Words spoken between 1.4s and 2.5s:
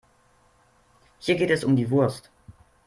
es um die Wurst.